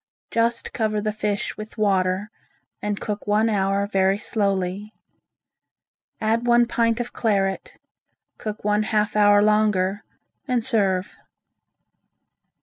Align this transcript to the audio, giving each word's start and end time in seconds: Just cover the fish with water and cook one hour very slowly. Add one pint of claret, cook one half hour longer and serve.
Just 0.31 0.73
cover 0.73 0.99
the 0.99 1.11
fish 1.11 1.55
with 1.57 1.77
water 1.77 2.31
and 2.81 2.99
cook 2.99 3.27
one 3.27 3.49
hour 3.49 3.85
very 3.85 4.17
slowly. 4.17 4.95
Add 6.19 6.47
one 6.47 6.65
pint 6.65 6.99
of 6.99 7.13
claret, 7.13 7.77
cook 8.39 8.63
one 8.63 8.81
half 8.81 9.15
hour 9.15 9.43
longer 9.43 10.03
and 10.47 10.65
serve. 10.65 11.17